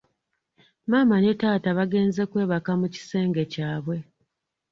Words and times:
Maama 0.89 1.17
ne 1.19 1.33
taata 1.41 1.69
bagenze 1.79 2.21
kwebaka 2.31 2.71
mukisenge 2.79 3.43
kyabwe. 3.53 3.97